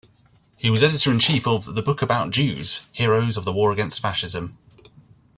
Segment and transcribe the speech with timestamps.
[0.55, 4.57] He was editor-in-chief of "The Book About Jews-Heroes of the War against Fascism".